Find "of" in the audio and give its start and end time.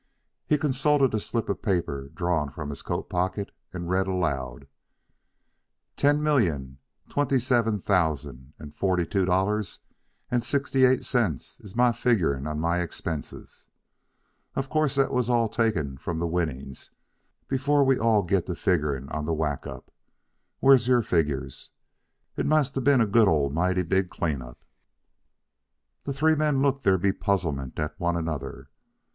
1.47-1.61, 14.55-14.69